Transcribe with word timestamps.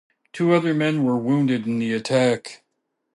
Two 0.33 0.55
other 0.55 0.73
men 0.73 1.03
were 1.03 1.15
wounded 1.15 1.67
in 1.67 1.77
the 1.77 1.93
attack. 1.93 2.63